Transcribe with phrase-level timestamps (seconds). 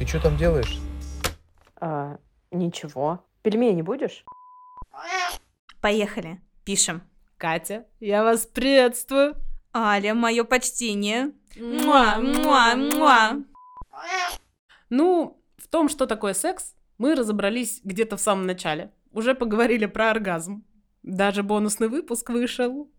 [0.00, 0.78] Ты что там делаешь?
[1.78, 2.16] А,
[2.50, 3.22] ничего.
[3.42, 4.24] Пельмени будешь?
[5.82, 6.40] Поехали.
[6.64, 7.02] Пишем.
[7.36, 9.34] Катя, я вас приветствую.
[9.76, 11.32] Аля, мое почтение.
[11.54, 13.44] Муа, муа, муа.
[14.88, 18.92] Ну, в том, что такое секс, мы разобрались где-то в самом начале.
[19.12, 20.64] Уже поговорили про оргазм.
[21.02, 22.90] Даже бонусный выпуск вышел.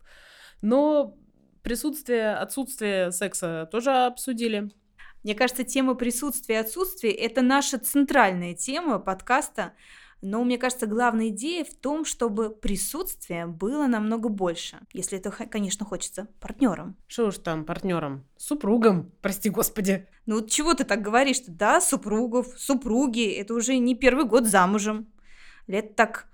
[0.60, 1.18] Но
[1.64, 4.70] присутствие, отсутствие секса тоже обсудили.
[5.22, 9.74] Мне кажется, тема присутствия и отсутствия– это наша центральная тема подкаста.
[10.20, 15.84] Но мне кажется, главная идея в том, чтобы присутствие было намного больше, если это, конечно,
[15.84, 16.96] хочется партнерам.
[17.08, 18.24] Что уж там партнерам?
[18.36, 20.06] Супругам, прости господи.
[20.26, 21.40] Ну вот чего ты так говоришь?
[21.40, 21.48] -то?
[21.48, 25.12] Да, супругов, супруги, это уже не первый год замужем.
[25.66, 26.28] Лет так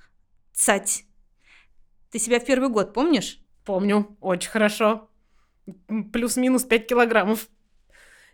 [0.53, 1.05] цать.
[2.11, 3.41] Ты себя в первый год помнишь?
[3.65, 5.09] Помню, очень хорошо.
[6.13, 7.49] Плюс-минус 5 килограммов.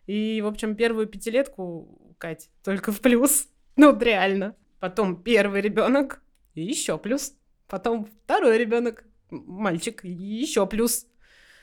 [0.06, 3.48] И, в общем, первую пятилетку, Кать, только в плюс.
[3.76, 4.54] Ну, реально.
[4.78, 6.22] Потом первый ребенок,
[6.54, 7.32] и еще плюс.
[7.66, 11.06] Потом второй ребенок, мальчик, и еще плюс.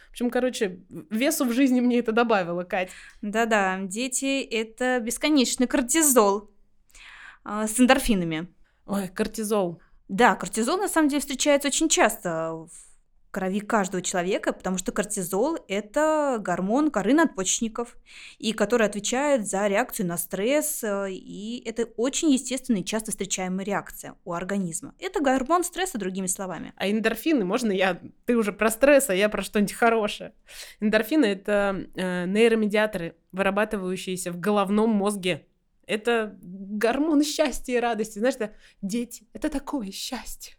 [0.07, 2.89] В общем, короче, весу в жизни мне это добавило, Кать.
[3.21, 6.51] Да-да, дети— это бесконечный кортизол
[7.45, 8.49] э, с эндорфинами.
[8.85, 9.81] Ой, кортизол.
[10.09, 12.69] Да, кортизол на самом деле встречается очень часто в
[13.31, 17.97] крови каждого человека, потому что кортизол– это гормон коры надпочечников,
[18.37, 23.65] и который отвечает за реакцию на стресс, э, и это очень естественная и часто встречаемая
[23.65, 24.93] реакция у организма.
[24.99, 26.73] Это гормон стресса, другими словами.
[26.75, 27.99] А эндорфины, можно я?
[28.25, 30.33] Ты уже про стресс, а я про что-нибудь хорошее.
[30.81, 35.47] Эндорфины– это э, нейромедиаторы, вырабатывающиеся в головном мозге.
[35.87, 38.19] Это гормон счастья и радости.
[38.19, 40.55] Знаешь, это дети– это такое счастье.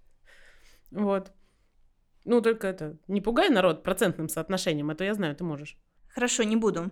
[0.91, 1.33] Вот.
[2.25, 5.77] Ну, только это, не пугай народ процентным соотношением, а то я знаю, ты можешь.
[6.09, 6.91] Хорошо, не буду.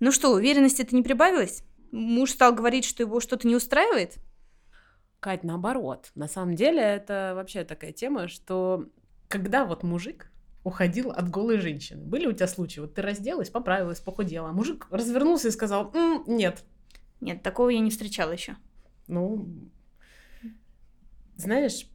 [0.00, 1.64] Ну что, уверенности это не прибавилось?
[1.90, 4.16] Муж стал говорить, что его что-то не устраивает?
[5.20, 6.10] Кать, наоборот.
[6.14, 8.88] На самом деле это вообще такая тема, что
[9.28, 10.30] когда вот мужик
[10.64, 12.04] уходил от голой женщины.
[12.04, 12.80] Были у тебя случаи?
[12.80, 16.64] Вот ты разделась, поправилась, похудела, а мужик развернулся и сказал, М, нет.
[17.20, 18.56] Нет, такого я не встречала еще.
[19.08, 19.48] Ну,
[21.36, 21.86] знаешь,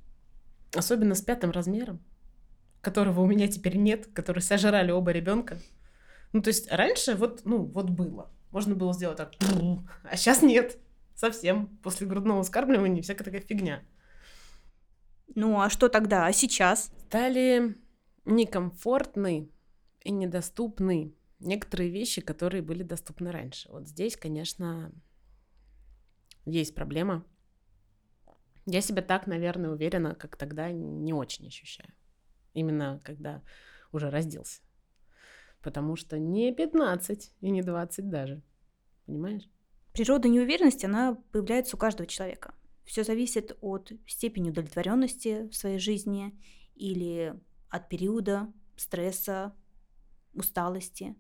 [0.73, 1.99] особенно с пятым размером,
[2.87, 5.59] которого у меня теперь нет, который сожрали оба ребенка.
[6.31, 8.31] Ну, то есть раньше вот, ну, вот было.
[8.51, 9.33] Можно было сделать так,
[10.03, 10.77] а сейчас нет.
[11.13, 11.67] Совсем.
[11.83, 13.83] После грудного вскармливания всякая такая фигня.
[15.35, 16.27] Ну, а что тогда?
[16.27, 16.93] А сейчас?
[17.07, 17.75] Стали
[18.23, 19.49] некомфортны
[20.05, 23.69] и недоступны некоторые вещи, которые были доступны раньше.
[23.69, 24.93] Вот здесь, конечно,
[26.45, 27.25] есть проблема.
[28.65, 31.91] Я себя так, наверное, уверенно, как тогда, не очень ощущаю.
[32.57, 33.43] Именно когда
[33.91, 34.61] уже родился.
[35.61, 38.41] Потому что не 15 и не 20 даже.
[39.05, 39.47] Понимаешь?
[39.93, 42.55] Природа неуверенности, она появляется у каждого человека.
[42.83, 46.35] Все зависит от степени удовлетворенности в своей жизни
[46.73, 49.55] или от периода стресса,
[50.33, 51.15] усталости.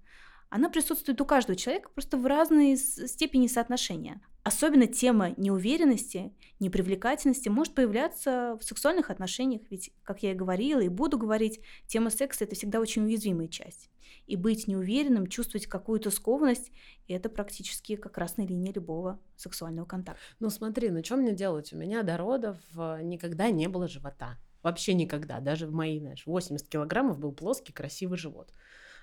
[0.49, 4.21] Она присутствует у каждого человека просто в разной степени соотношения.
[4.43, 10.87] Особенно тема неуверенности, непривлекательности может появляться в сексуальных отношениях, ведь, как я и говорила и
[10.87, 13.89] буду говорить, тема секса– это всегда очень уязвимая часть.
[14.25, 16.71] И быть неуверенным, чувствовать какую-то скованность–
[17.09, 20.21] это практически как красная линия любого сексуального контакта.
[20.39, 21.73] Ну смотри, ну что мне делать?
[21.73, 24.37] У меня до родов э, никогда не было живота.
[24.63, 25.41] Вообще никогда.
[25.41, 28.53] Даже в мои, знаешь, 80 килограммов был плоский красивый живот.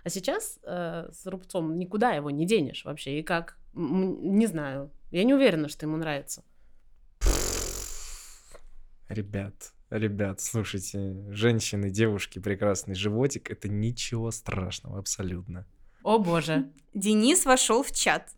[0.04, 3.18] А сейчас э, с рубцом никуда его не денешь вообще.
[3.18, 3.56] И как?
[3.72, 4.92] Не знаю.
[5.10, 6.44] Я не уверена, что ему нравится.
[9.08, 15.66] Ребят, ребят, слушайте, женщины, девушки, прекрасный животик, это ничего страшного абсолютно.
[16.02, 16.70] О боже.
[16.94, 18.30] Денис вошел в чат.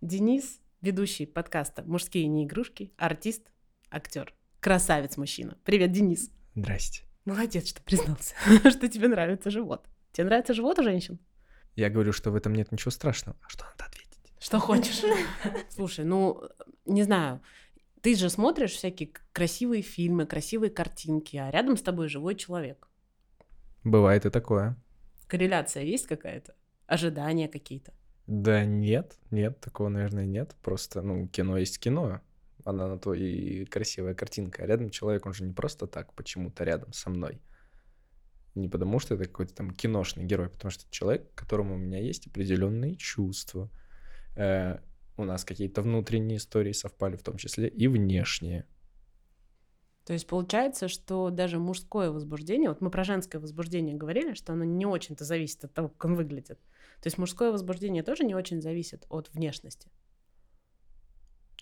[0.00, 3.42] Денис, ведущий подкаста «Мужские не игрушки», артист,
[3.90, 5.58] актер, красавец мужчина.
[5.64, 6.30] Привет, Денис.
[6.54, 7.02] Здрасте.
[7.26, 8.34] Молодец, что признался,
[8.70, 9.88] что тебе нравится живот.
[10.14, 11.18] Тебе нравится живот у женщин?
[11.74, 13.36] Я говорю, что в этом нет ничего страшного.
[13.42, 14.32] А что надо ответить?
[14.38, 15.02] Что хочешь.
[15.70, 16.40] Слушай, ну,
[16.86, 17.42] не знаю,
[18.00, 22.88] ты же смотришь всякие красивые фильмы, красивые картинки, а рядом с тобой живой человек.
[23.82, 24.76] Бывает и такое.
[25.26, 26.54] Корреляция есть какая-то?
[26.86, 27.92] Ожидания какие-то?
[28.28, 30.54] Да нет, нет, такого, наверное, нет.
[30.62, 32.20] Просто, ну, кино есть кино.
[32.64, 34.62] Она на то и красивая картинка.
[34.62, 37.40] А рядом человек, он же не просто так почему-то рядом со мной.
[38.54, 41.78] Не потому, что это какой-то там киношный герой, потому что это человек, к которому у
[41.78, 43.70] меня есть определенные чувства.
[44.36, 44.78] Э,
[45.16, 48.66] у нас какие-то внутренние истории совпали, в том числе и внешние.
[50.04, 54.64] То есть получается, что даже мужское возбуждение, вот мы про женское возбуждение говорили, что оно
[54.64, 56.58] не очень-то зависит от того, как он выглядит.
[57.00, 59.90] То есть мужское возбуждение тоже не очень зависит от внешности.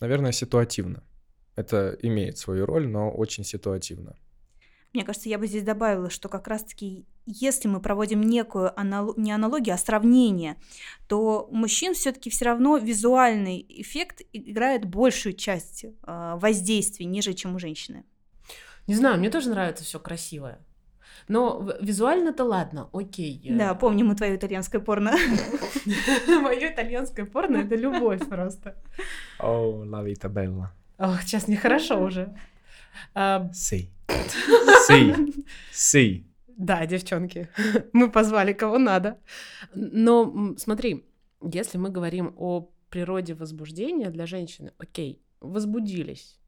[0.01, 1.05] Наверное, ситуативно.
[1.55, 4.17] Это имеет свою роль, но очень ситуативно.
[4.93, 9.15] Мне кажется, я бы здесь добавила, что как раз-таки, если мы проводим некую анал...
[9.17, 10.57] не аналогию, а сравнение,
[11.09, 17.55] то у мужчин все-таки все равно визуальный эффект играет большую часть э, воздействий, нежели чем
[17.55, 18.05] у женщины.
[18.87, 20.59] Не знаю, мне тоже нравится все красивое.
[21.29, 23.41] Но визуально-то ладно, окей.
[23.51, 25.13] Да, помним мы твое итальянское порно.
[26.27, 28.77] Мое итальянское порно— это любовь просто.
[29.39, 30.69] О, vita bella.
[30.99, 32.35] Ох, сейчас нехорошо уже.
[33.53, 33.91] Сей.
[34.87, 35.15] Сей.
[35.73, 36.27] Сей.
[36.57, 37.49] Да, девчонки,
[37.93, 39.19] мы позвали кого надо.
[39.75, 41.05] Но смотри,
[41.43, 46.39] если мы говорим о природе возбуждения для женщины, окей, возбудились.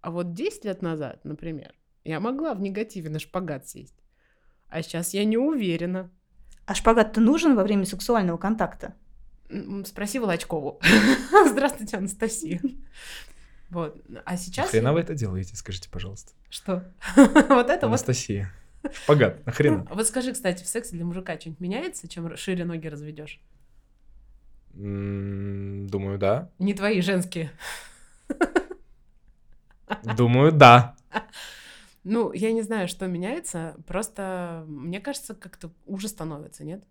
[0.00, 4.02] А вот 10 лет назад, например, я могла в негативе на шпагат сесть.
[4.68, 6.10] А сейчас я не уверена.
[6.64, 8.94] А шпагат-то нужен во время сексуального контакта?
[9.84, 10.80] Спроси Волочкову.
[11.46, 12.60] Здравствуйте, Анастасия.
[13.70, 14.00] Вот.
[14.24, 14.70] А сейчас...
[14.70, 16.32] Хрена вы это делаете, скажите, пожалуйста.
[16.48, 16.84] Что?
[17.16, 18.52] вот это Анастасия.
[18.92, 19.86] Шпагат, нахрена?
[19.90, 23.40] Вот скажи, кстати, в сексе для мужика что-нибудь меняется, чем шире ноги разведешь?
[24.72, 26.50] Думаю, да.
[26.58, 27.50] Не твои женские.
[30.16, 30.96] Думаю, да.
[32.04, 36.84] Ну, я не знаю, что меняется, просто мне кажется, как-то уже становится, нет?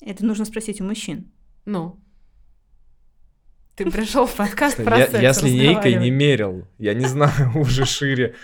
[0.00, 1.30] Это нужно спросить у мужчин.
[1.64, 2.00] Ну.
[3.78, 6.66] Ты пришел в подкаст про я, секс Я с линейкой не мерил.
[6.78, 8.34] Я не знаю, уже шире.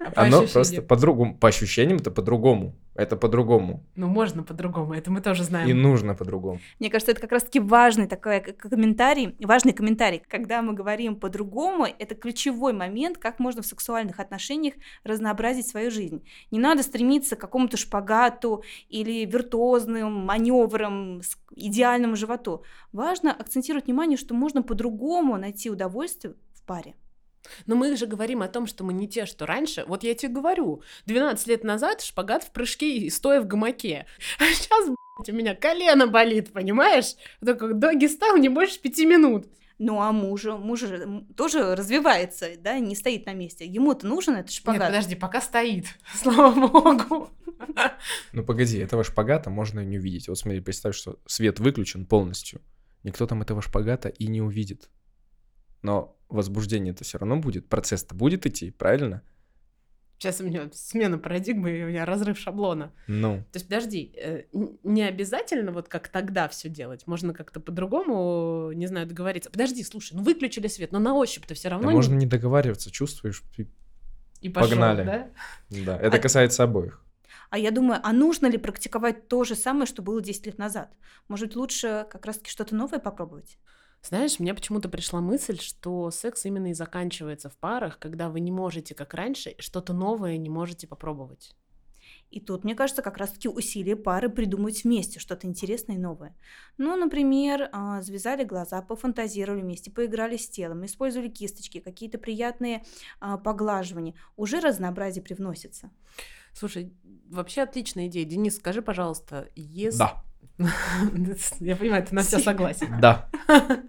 [0.00, 2.74] А Оно просто по-другому, по ощущениям это по-другому.
[2.94, 3.84] Это по-другому.
[3.94, 5.68] Ну, можно по-другому, это мы тоже знаем.
[5.68, 6.58] И нужно по-другому.
[6.80, 10.20] Мне кажется, это как раз-таки важный такой комментарий, важный комментарий.
[10.28, 14.74] Когда мы говорим по-другому, это ключевой момент, как можно в сексуальных отношениях
[15.04, 16.24] разнообразить свою жизнь.
[16.50, 21.22] Не надо стремиться к какому-то шпагату или виртуозным маневрам,
[21.54, 22.64] идеальному животу.
[22.92, 26.94] Важно акцентировать внимание, что можно по-другому найти удовольствие в паре.
[27.66, 29.84] Но мы же говорим о том, что мы не те, что раньше.
[29.86, 34.06] Вот я тебе говорю, 12 лет назад шпагат в прыжке и стоя в гамаке.
[34.38, 37.14] А сейчас, блядь, у меня колено болит, понимаешь?
[37.44, 39.46] Только доги стал не больше пяти минут.
[39.78, 40.82] Ну а мужу, муж
[41.36, 43.64] тоже развивается, да, не стоит на месте.
[43.64, 44.80] Ему-то нужен этот шпагат.
[44.80, 47.30] Нет, подожди, пока стоит, слава богу.
[48.32, 50.28] Ну погоди, этого шпагата можно и не увидеть.
[50.28, 52.60] Вот смотри, представь, что свет выключен полностью.
[53.04, 54.90] Никто там этого шпагата и не увидит.
[55.82, 59.22] Но возбуждение это все равно будет, процесс-то будет идти, правильно?
[60.18, 62.92] Сейчас у меня смена парадигмы, и у меня разрыв шаблона.
[63.06, 63.44] Ну.
[63.52, 64.44] То есть, подожди, э,
[64.82, 67.06] не обязательно вот как тогда все делать.
[67.06, 69.48] Можно как-то по-другому, не знаю, договориться.
[69.48, 71.86] Подожди, слушай, ну выключили свет, но на ощупь-то все равно.
[71.86, 71.96] Да не...
[71.96, 73.68] можно не договариваться, чувствуешь, и,
[74.40, 75.04] и пошел, погнали.
[75.04, 75.30] Да?
[75.68, 76.20] да, это а...
[76.20, 77.00] касается обоих.
[77.50, 80.92] А я думаю, а нужно ли практиковать то же самое, что было 10 лет назад?
[81.28, 83.56] Может, лучше как раз-таки что-то новое попробовать?
[84.02, 88.52] Знаешь, мне почему-то пришла мысль, что секс именно и заканчивается в парах, когда вы не
[88.52, 91.54] можете, как раньше, что-то новое не можете попробовать.
[92.30, 96.36] И тут, мне кажется, как раз-таки усилия пары придумать вместе что-то интересное и новое.
[96.76, 102.84] Ну, например, а, завязали глаза, пофантазировали вместе, поиграли с телом, использовали кисточки, какие-то приятные
[103.20, 104.14] а, поглаживания.
[104.36, 105.90] Уже разнообразие привносится.
[106.52, 106.92] Слушай,
[107.30, 108.26] вообще отличная идея.
[108.26, 109.98] Денис, скажи, пожалуйста, если...
[109.98, 110.24] Да.
[111.60, 113.00] Я понимаю, ты на все согласен.
[113.00, 113.28] Да.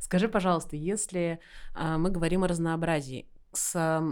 [0.00, 1.40] Скажи, пожалуйста, если
[1.74, 4.02] а, мы говорим о разнообразии с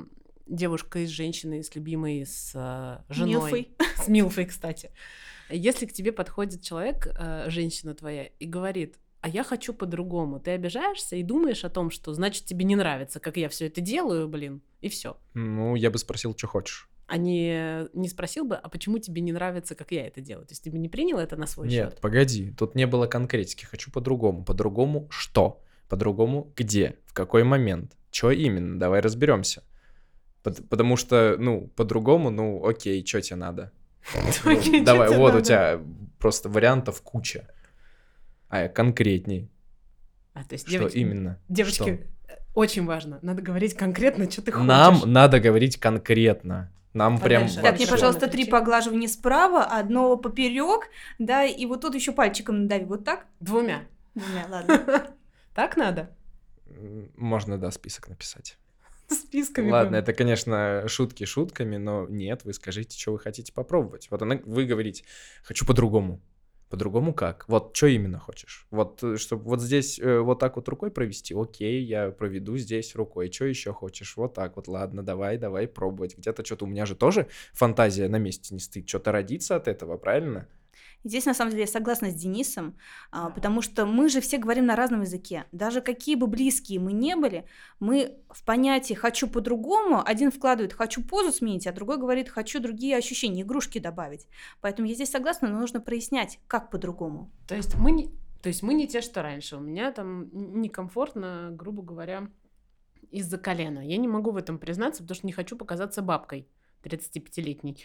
[0.47, 3.30] девушкой, с женщиной, с любимой, с а, женой.
[3.30, 3.76] Милфой.
[3.97, 4.90] С Милфой, кстати.
[5.50, 10.40] Если к тебе подходит человек, а, женщина твоя, и говорит, а я хочу по-другому.
[10.40, 13.80] Ты обижаешься и думаешь о том, что значит тебе не нравится, как я все это
[13.80, 15.16] делаю, блин, и все.
[15.35, 19.32] Ну, я бы спросил, что хочешь а не, не спросил бы, а почему тебе не
[19.32, 20.46] нравится, как я это делаю?
[20.46, 22.00] То есть ты бы не принял это на свой Нет, счет?
[22.00, 23.64] погоди, тут не было конкретики.
[23.64, 24.44] Хочу по-другому.
[24.44, 25.62] По-другому что?
[25.88, 26.96] По-другому где?
[27.06, 27.96] В какой момент?
[28.11, 28.78] Что именно?
[28.78, 29.62] Давай разберемся.
[30.42, 33.73] Потому что, ну, по-другому, ну, окей, что тебе надо?
[34.84, 35.80] Давай, вот у тебя
[36.18, 37.49] просто вариантов куча.
[38.49, 39.50] А конкретней.
[40.34, 41.38] А, то есть что именно?
[41.49, 42.06] Девочки,
[42.54, 43.18] очень важно.
[43.23, 44.66] Надо говорить конкретно, что ты хочешь.
[44.66, 46.70] Нам надо говорить конкретно.
[46.94, 47.54] Нам Подальше.
[47.54, 47.64] прям...
[47.64, 52.84] Так, мне, пожалуйста, три поглаживания справа, одно поперек, да, и вот тут еще пальчиком надави.
[52.84, 53.26] Вот так?
[53.40, 53.82] Двумя.
[54.14, 55.06] Двумя, ладно.
[55.54, 56.10] Так надо?
[57.16, 58.58] Можно, да, список написать.
[59.08, 59.70] Списками.
[59.70, 64.08] Ладно, это, конечно, шутки шутками, но нет, вы скажите, что вы хотите попробовать.
[64.10, 65.04] Вот она, вы говорите,
[65.44, 66.20] хочу по-другому.
[66.75, 67.45] По-другому как?
[67.47, 68.66] Вот что именно хочешь?
[68.73, 71.33] Вот, э, чтобы вот здесь э, вот так вот рукой провести?
[71.33, 73.31] Окей, я проведу здесь рукой.
[73.31, 74.16] Что еще хочешь?
[74.16, 76.19] Вот так вот, ладно, давай, давай пробовать.
[76.19, 78.88] Где-то что-то у меня же тоже фантазия на месте не стоит.
[78.88, 80.49] Что-то родится от этого, правильно?
[81.04, 82.76] Здесь, на самом деле, я согласна с Денисом,
[83.11, 85.44] а, потому что мы же все говорим на разном языке.
[85.52, 87.46] Даже какие бы близкие мы не были,
[87.78, 92.96] мы в понятии «хочу по-другому» один вкладывает «хочу позу сменить», а другой говорит «хочу другие
[92.96, 94.26] ощущения, игрушки добавить».
[94.62, 97.30] Поэтому я здесь согласна, но нужно прояснять, как по-другому.
[97.46, 98.11] То есть мы не,
[98.42, 99.56] то есть мы не те, что раньше.
[99.56, 102.28] У меня там некомфортно, грубо говоря,
[103.11, 103.87] из-за колена.
[103.87, 106.49] Я не могу в этом признаться, потому что не хочу показаться бабкой
[106.82, 107.78] 35-летней.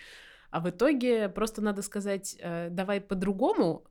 [0.52, 3.86] А в итоге просто надо сказать, э, давай по-другому,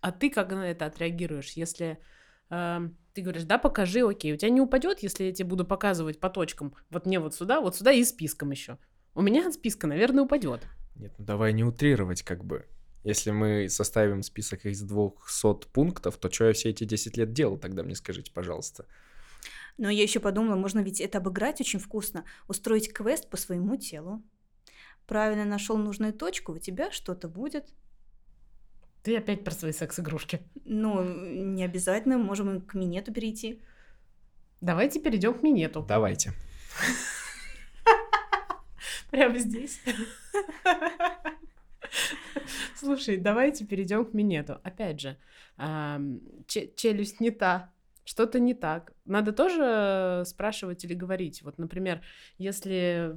[0.00, 1.98] а ты как на это отреагируешь, если
[2.50, 6.18] э, ты говоришь, да, покажи, окей, у тебя не упадет, если я тебе буду показывать
[6.18, 8.78] по точкам, вот мне вот сюда, вот сюда и списком еще.
[9.14, 10.66] У меня от списка, наверное, упадет.
[10.96, 12.66] Нет, ну давай не утрировать как бы.
[13.04, 17.58] Если мы составим список из 200 пунктов, то что я все эти 10 лет делал,
[17.58, 18.86] тогда мне скажите, пожалуйста.
[19.76, 24.22] Но я еще подумала, можно ведь это обыграть очень вкусно, устроить квест по своему телу
[25.08, 27.66] правильно нашел нужную точку, у тебя что-то будет.
[29.02, 30.40] Ты опять про свои секс-игрушки.
[30.64, 33.62] Ну, не обязательно, можем к минету перейти.
[34.60, 35.84] Давайте перейдем к минету.
[35.88, 36.32] Давайте.
[39.10, 39.80] Прямо здесь.
[42.76, 44.60] Слушай, давайте перейдем к минету.
[44.62, 45.16] Опять же,
[46.46, 47.72] челюсть не та,
[48.04, 48.92] что-то не так.
[49.06, 51.42] Надо тоже спрашивать или говорить.
[51.42, 52.02] Вот, например,
[52.36, 53.12] если...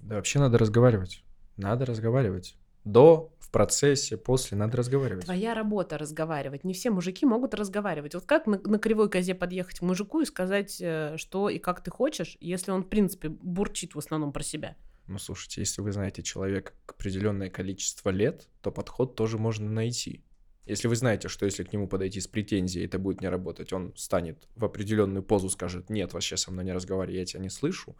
[0.00, 1.24] Да вообще надо разговаривать.
[1.62, 2.56] Надо разговаривать.
[2.84, 5.24] До, в процессе, после надо разговаривать.
[5.24, 6.64] Твоя работа разговаривать.
[6.64, 8.14] Не все мужики могут разговаривать.
[8.14, 11.82] Вот как на, на кривой козе подъехать к мужику и сказать, э, что и как
[11.82, 14.76] ты хочешь, если он, в принципе, бурчит в основном про себя?
[15.06, 20.24] Ну, слушайте, если вы знаете человека определенное количество лет, то подход тоже можно найти.
[20.64, 23.92] Если вы знаете, что если к нему подойти с претензией, это будет не работать, он
[23.96, 27.96] станет в определенную позу, скажет, нет, вообще со мной не разговаривай, я тебя не слышу,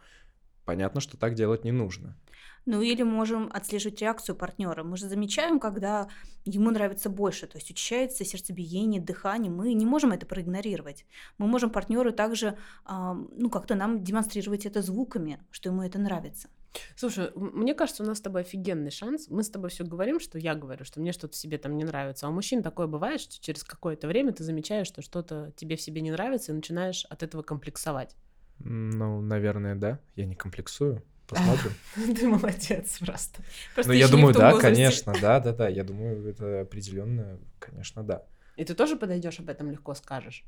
[0.65, 2.17] понятно, что так делать не нужно.
[2.65, 4.83] Ну или можем отслеживать реакцию партнера.
[4.83, 6.07] Мы же замечаем, когда
[6.45, 9.51] ему нравится больше, то есть учащается сердцебиение, дыхание.
[9.51, 11.05] Мы не можем это проигнорировать.
[11.37, 16.47] Мы можем партнеру также, ну как-то нам демонстрировать это звуками, что ему это нравится.
[16.95, 19.27] Слушай, мне кажется, у нас с тобой офигенный шанс.
[19.29, 21.83] Мы с тобой все говорим, что я говорю, что мне что-то в себе там не
[21.83, 22.27] нравится.
[22.27, 25.81] А у мужчин такое бывает, что через какое-то время ты замечаешь, что что-то тебе в
[25.81, 28.15] себе не нравится, и начинаешь от этого комплексовать.
[28.59, 29.99] Ну, наверное, да.
[30.15, 31.03] Я не комплексую.
[31.27, 31.71] Посмотрим.
[32.15, 33.43] Ты молодец просто.
[33.85, 35.69] ну, я думаю, да, конечно, да, да, да.
[35.69, 38.25] Я думаю, это определенно, конечно, да.
[38.55, 40.43] И ты тоже подойдешь об этом легко скажешь?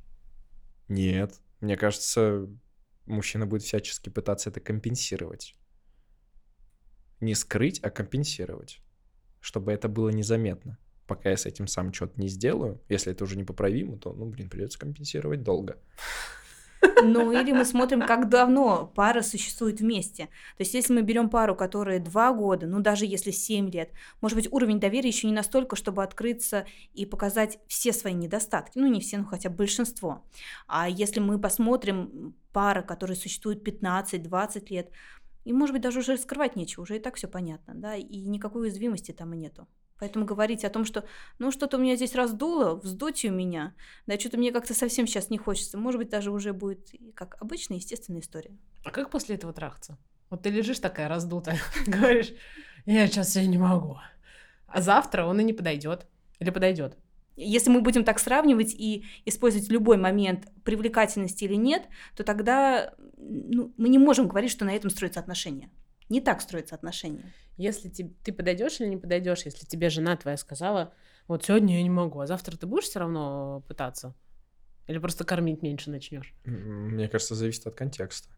[0.87, 1.33] Нет.
[1.59, 2.47] Мне кажется,
[3.05, 5.55] мужчина будет всячески пытаться это компенсировать.
[7.19, 8.81] Не скрыть, а компенсировать.
[9.39, 10.77] Чтобы это было незаметно.
[11.07, 14.49] Пока я с этим сам что-то не сделаю, если это уже непоправимо, то, ну, блин,
[14.49, 15.77] придется компенсировать долго.
[17.03, 20.25] Ну, или мы смотрим, как давно пара существует вместе.
[20.25, 24.37] То есть, если мы берем пару, которая два года, ну, даже если семь лет, может
[24.37, 28.77] быть, уровень доверия еще не настолько, чтобы открыться и показать все свои недостатки.
[28.77, 30.23] Ну, не все, но хотя бы большинство.
[30.67, 34.89] А если мы посмотрим пара, которая существует 15-20 лет,
[35.43, 38.63] и, может быть, даже уже скрывать нечего, уже и так все понятно, да, и никакой
[38.63, 39.67] уязвимости там и нету.
[39.97, 41.05] Поэтому говорить о том, что
[41.39, 43.73] ну что-то у меня здесь раздуло, вздутие у меня,
[44.07, 47.77] да что-то мне как-то совсем сейчас не хочется, может быть, даже уже будет как обычная
[47.77, 48.57] естественная история.
[48.83, 49.97] А как после этого трахаться?
[50.29, 52.33] Вот ты лежишь такая раздутая, говоришь,
[52.85, 53.97] я сейчас я не могу.
[54.67, 56.07] А завтра он и не подойдет.
[56.39, 56.97] Или подойдет.
[57.37, 63.73] Если мы будем так сравнивать и использовать любой момент привлекательности или нет, то тогда ну,
[63.77, 65.69] мы не можем говорить, что на этом строятся отношения.
[66.09, 67.33] Не так строятся отношения.
[67.57, 70.93] Если ты, ты подойдешь или не подойдешь, если тебе жена твоя сказала,
[71.27, 74.13] вот сегодня я не могу, а завтра ты будешь все равно пытаться?
[74.87, 76.33] Или просто кормить меньше начнешь?
[76.43, 78.29] Мне кажется, зависит от контекста.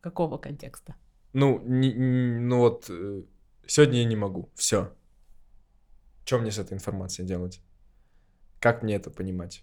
[0.00, 0.96] Какого контекста?
[1.32, 3.22] Ну, не, не, ну вот э,
[3.66, 4.50] сегодня я не могу.
[4.54, 4.92] Все.
[6.24, 7.60] Что мне с этой информацией делать?
[8.60, 9.62] Как мне это понимать?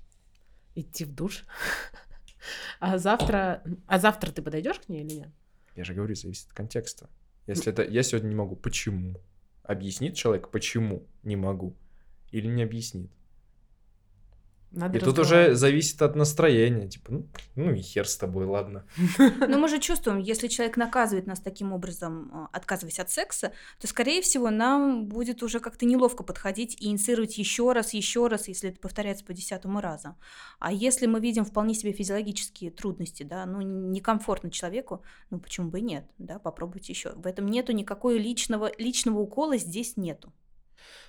[0.75, 1.45] Идти в душ.
[2.79, 5.29] А завтра, а завтра ты подойдешь к ней или нет?
[5.75, 7.09] Я же говорю, зависит от контекста.
[7.49, 9.15] Если это я сегодня не могу, почему?
[9.63, 11.75] Объяснит человек, почему не могу?
[12.29, 13.09] Или не объяснит?
[14.71, 16.87] Надо и тут уже зависит от настроения.
[16.87, 18.85] Типа, ну, ну и хер с тобой, ладно.
[19.17, 23.87] Но мы же чувствуем, если человек наказывает нас таким образом, а, отказываясь от секса, то,
[23.87, 28.69] скорее всего, нам будет уже как-то неловко подходить и инициировать еще раз, еще раз, если
[28.69, 30.15] это повторяется по десятому разу.
[30.59, 35.79] А если мы видим вполне себе физиологические трудности, да, ну, некомфортно человеку, ну, почему бы
[35.79, 37.13] и нет, да, попробуйте еще.
[37.13, 40.31] В этом нету никакой личного, личного укола, здесь нету.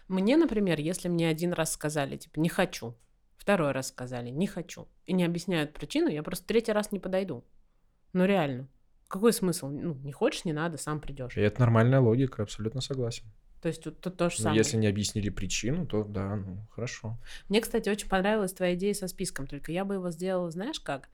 [0.08, 2.96] Мне, например, если мне один раз сказали, типа, не хочу,
[3.40, 4.86] Второй раз сказали, не хочу.
[5.06, 7.42] И не объясняют причину, я просто третий раз не подойду.
[8.12, 8.68] Ну реально.
[9.08, 9.68] Какой смысл?
[9.68, 11.38] Ну, не хочешь, не надо, сам придешь.
[11.38, 13.24] И это нормальная логика, абсолютно согласен.
[13.62, 14.58] То есть вот то, то же Ну, самое.
[14.58, 17.18] если не объяснили причину, то да, ну, хорошо.
[17.48, 21.08] Мне, кстати, очень понравилась твоя идея со списком, только я бы его сделала, знаешь как?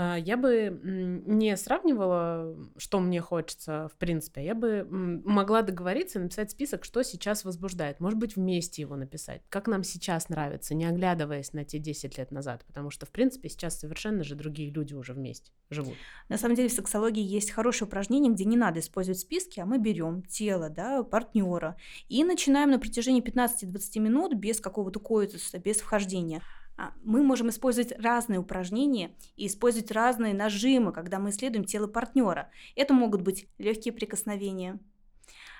[0.00, 0.80] А, Я бы
[1.26, 6.84] не сравнивала, что мне хочется, в принципе, а я бы могла договориться и написать список,
[6.84, 7.98] что сейчас возбуждает.
[7.98, 12.30] Может быть, вместе его написать, как нам сейчас нравится, не оглядываясь на те 10 лет
[12.30, 15.96] назад, потому что, в принципе, сейчас совершенно же другие люди уже вместе живут.
[16.28, 19.78] На самом деле в сексологии есть хорошее упражнение, где не надо использовать списки, а мы
[19.78, 21.76] берем тело, да, партнера
[22.08, 26.40] и начинаем на протяжении 15-20 минут без какого-то коитуса, без вхождения.
[26.78, 32.50] А, Мы можем использовать разные упражнения и использовать разные нажимы, когда мы исследуем тело партнера.
[32.76, 34.78] Это могут быть легкие прикосновения,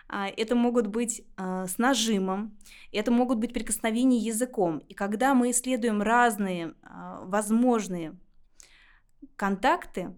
[0.09, 2.57] а, это могут быть а, с нажимом,
[2.93, 4.79] это могут быть прикосновения языком.
[4.79, 6.75] И когда мы исследуем разные
[7.23, 8.17] возможные
[9.35, 10.15] контакты,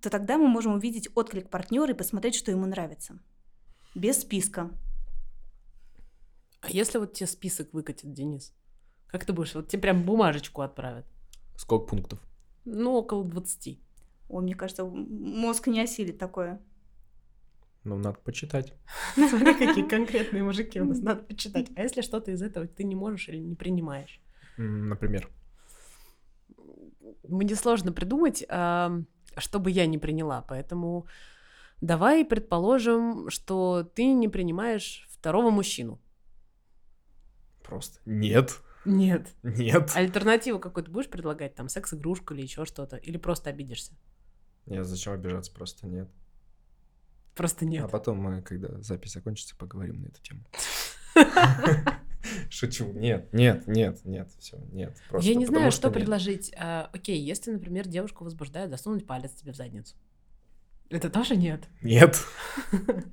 [0.00, 3.18] то тогда мы можем увидеть отклик партнера и посмотреть, что ему нравится.
[3.94, 4.70] Без списка.
[6.62, 8.54] А если вот тебе список выкатит, Денис?
[9.16, 9.54] Как ты будешь?
[9.54, 11.06] Вот тебе прям бумажечку отправят.
[11.56, 12.20] Сколько пунктов?
[12.66, 13.80] Ну, около 20.
[14.28, 16.60] Ой, мне кажется, мозг не осилит такое.
[17.84, 18.74] Ну, надо почитать.
[19.14, 21.68] Смотри, какие конкретные мужики у нас, надо почитать.
[21.76, 24.20] А если что-то из этого ты не можешь или не принимаешь?
[24.58, 25.30] Например.
[27.26, 29.00] Мне сложно придумать, а,
[29.38, 31.06] что бы я не приняла, поэтому
[31.80, 36.02] давай предположим, что ты не принимаешь второго мужчину.
[37.64, 38.60] Просто нет.
[38.86, 39.28] Нет.
[39.42, 39.92] Нет.
[39.94, 43.92] Альтернативу какую-то будешь предлагать, там, секс-игрушку или еще что-то, или просто обидишься?
[44.66, 45.52] Нет, зачем обижаться?
[45.52, 46.08] Просто нет.
[47.34, 47.90] Просто А нет.
[47.90, 50.44] потом мы, когда запись закончится, поговорим на эту тему.
[52.50, 52.92] Шучу.
[52.92, 54.96] Нет, нет, нет, нет, все, нет.
[55.08, 55.94] Просто Я не потому знаю, что нет.
[55.94, 56.52] предложить.
[56.56, 59.94] А, окей, если, например, девушку возбуждает засунуть палец тебе в задницу.
[60.88, 61.68] Это тоже нет.
[61.82, 62.16] Нет.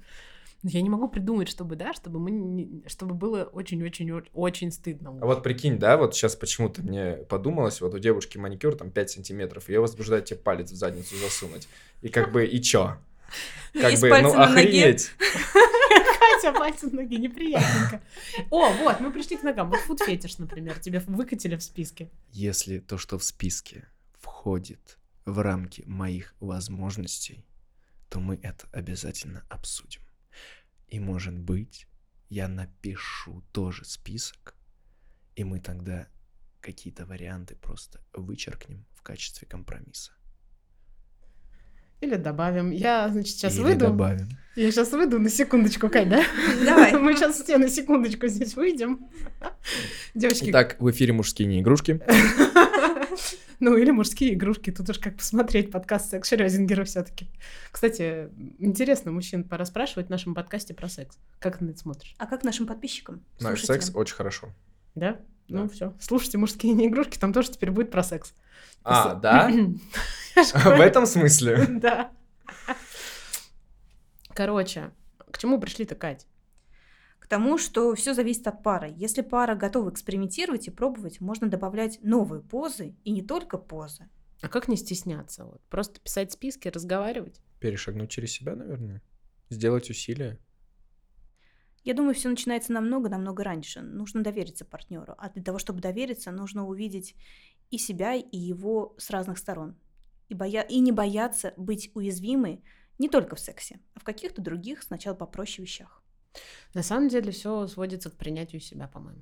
[0.63, 5.17] Я не могу придумать, чтобы, да, чтобы мы, не- чтобы было очень-очень-очень стыдно.
[5.22, 9.12] А вот прикинь, да, вот сейчас почему-то мне подумалось, вот у девушки маникюр там 5
[9.12, 11.67] сантиметров, ее возбуждает тебе палец в задницу засунуть.
[12.02, 12.97] И как бы, и чё?
[13.73, 15.12] Как Есть бы, пальцы ну охренеть.
[16.19, 18.02] Катя, пальцы в ноги, неприятненько.
[18.52, 19.69] О, вот, мы пришли к ногам.
[19.69, 22.10] Вот фуд-фетиш, например, тебе выкатили в списке.
[22.32, 23.88] Если то, что в списке
[24.19, 27.43] входит в рамки моих возможностей,
[28.10, 30.02] то мы это обязательно обсудим.
[30.93, 31.88] И, может быть,
[32.29, 34.53] я напишу тоже список,
[35.36, 36.08] и мы тогда
[36.62, 40.12] какие-то варианты просто вычеркнем в качестве компромисса.
[41.99, 42.69] Или добавим.
[42.69, 43.88] Я, значит, сейчас Или выйду.
[43.88, 44.29] добавим.
[44.56, 46.23] Я сейчас выйду на секундочку, Кать, да?
[46.63, 46.93] Давай.
[46.99, 49.08] Мы сейчас все на секундочку здесь выйдем.
[50.13, 52.01] Девочки, Итак, в эфире «Мужские не игрушки».
[53.60, 54.71] Ну, или мужские игрушки.
[54.71, 57.30] Тут уж как посмотреть подкаст секс Шрёдингера все таки
[57.71, 61.17] Кстати, интересно, мужчин пора спрашивать в нашем подкасте про секс.
[61.39, 62.15] Как ты на это смотришь?
[62.17, 63.23] А как нашим подписчикам?
[63.39, 64.49] Наш секс очень хорошо.
[64.95, 65.19] Да?
[65.47, 65.93] Ну, все.
[65.99, 68.34] Слушайте мужские не игрушки, там тоже теперь будет про секс.
[68.84, 69.49] А, да?
[70.36, 71.65] В этом смысле?
[71.69, 72.12] Да.
[74.34, 74.91] Короче,
[75.32, 76.26] к чему пришли-то, Кать?
[77.23, 78.93] К тому, что все зависит от пары.
[78.97, 84.09] Если пара готова экспериментировать и пробовать, можно добавлять новые позы и не только позы.
[84.41, 85.45] А как не стесняться?
[85.45, 87.39] Вот просто писать списки, разговаривать?
[87.62, 89.01] Перешагнуть через себя, наверное.
[89.49, 90.38] Сделать усилия.
[91.86, 93.79] Я думаю, все начинается намного-намного раньше.
[93.79, 95.15] Нужно довериться партнеру.
[95.17, 97.15] А для того, чтобы довериться, нужно увидеть
[97.71, 99.77] и себя, и его с разных сторон.
[100.27, 100.62] И, боя...
[100.62, 102.62] и не бояться быть уязвимой
[102.99, 106.02] не только в сексе, а в каких-то других, сначала попроще вещах.
[106.74, 109.22] На самом деле все сводится к принятию себя, по-моему.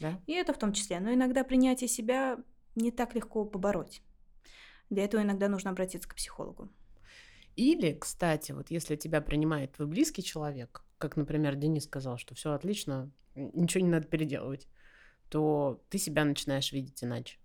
[0.00, 0.20] Да?
[0.26, 1.00] И это в том числе.
[1.00, 2.38] Но иногда принятие себя
[2.74, 4.02] не так легко побороть.
[4.90, 6.70] Для этого иногда нужно обратиться к психологу.
[7.56, 12.52] Или, кстати, вот если тебя принимает твой близкий человек, как, например, Денис сказал, что все
[12.52, 14.68] отлично, ничего не надо переделывать,
[15.30, 17.38] то ты себя начинаешь видеть иначе.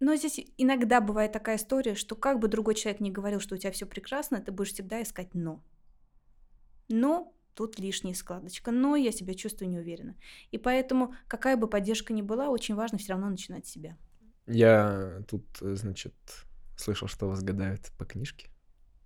[0.00, 3.58] Но здесь иногда бывает такая история, что как бы другой человек не говорил, что у
[3.58, 5.62] тебя все прекрасно, ты будешь всегда искать «но».
[6.88, 10.14] Но тут лишняя складочка, но я себя чувствую неуверенно.
[10.50, 13.96] И поэтому, какая бы поддержка ни была, очень важно все равно начинать с себя.
[14.46, 16.14] Я тут, э, значит,
[16.76, 18.48] слышал, что вас гадают по книжке.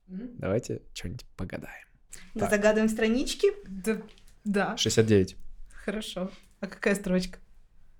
[0.07, 1.89] Давайте что-нибудь погадаем.
[2.35, 2.51] Мы Так.
[2.51, 3.49] загадываем странички.
[3.67, 4.03] Да,
[4.45, 5.37] да, 69.
[5.73, 6.31] хорошо.
[6.61, 7.39] А какая строчка?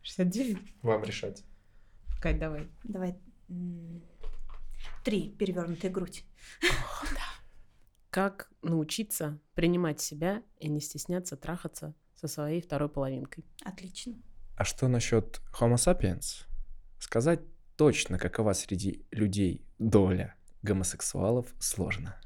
[0.03, 0.59] 69?
[0.83, 1.43] Вам решать.
[2.21, 2.69] Кать, давай.
[2.85, 3.17] Давай.
[5.05, 5.31] Три.
[5.31, 6.25] Перевернутая грудь.
[8.13, 13.47] Как научиться принимать себя и не стесняться трахаться со своей второй половинкой?
[13.65, 14.21] Отлично.
[14.55, 16.45] А что насчет Homo sapiens?
[16.99, 17.41] Сказать
[17.77, 22.21] точно, какова среди людей доля гомосексуалов, сложно.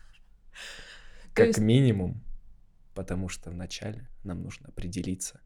[1.34, 2.24] Как минимум
[2.94, 5.42] Потому что вначале нам нужно определиться,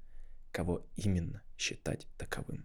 [0.53, 2.65] кого именно считать таковым.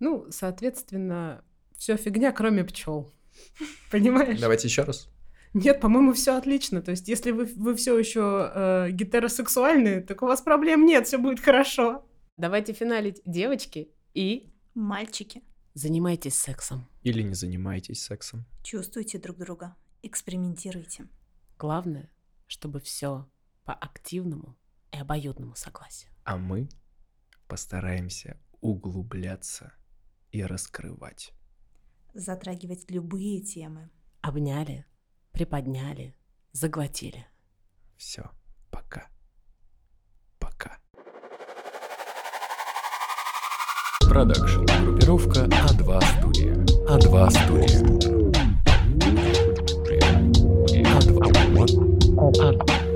[0.00, 1.42] Ну, соответственно,
[1.78, 3.10] все фигня, кроме пчел.
[3.90, 4.38] Понимаешь?
[4.38, 5.08] Давайте еще раз.
[5.52, 6.80] Нет, по-моему, все отлично.
[6.82, 11.18] То есть, если вы, вы все еще э, гетеросексуальны, так у вас проблем нет, все
[11.18, 12.06] будет хорошо.
[12.36, 15.42] Давайте финалить, девочки, и Мальчики,
[15.74, 16.88] занимайтесь сексом.
[17.02, 18.46] Или не занимайтесь сексом.
[18.62, 21.08] чувствуйте друг друга, экспериментируйте.
[21.58, 22.08] Главное,
[22.46, 23.28] чтобы все
[23.64, 24.56] по активному
[24.92, 26.12] и обоюдному согласию.
[26.24, 26.68] А мы
[27.48, 29.72] постараемся углубляться
[30.30, 31.32] и раскрывать.
[32.14, 33.90] Затрагивать любые темы.
[34.20, 34.86] Обняли,
[35.32, 36.14] приподняли,
[36.52, 37.26] заглотили.
[37.96, 38.30] Все,
[38.70, 39.08] пока.
[40.38, 40.78] Пока.
[44.08, 44.64] Продакшн.
[44.64, 46.54] Группировка А2 студия.
[46.88, 47.80] А2 студия.
[50.84, 51.54] А2.
[51.54, 51.70] Вот.
[52.40, 52.89] А2.